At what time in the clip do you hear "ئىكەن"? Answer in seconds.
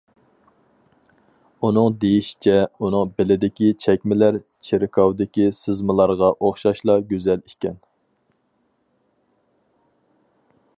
7.53-7.79